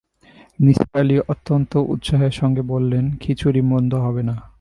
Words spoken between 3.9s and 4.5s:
হবে না।